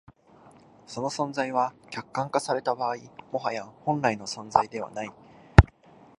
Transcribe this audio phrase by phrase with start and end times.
[0.87, 2.95] その存在は、客観化された場合、
[3.31, 5.11] もはや本来の存在でない。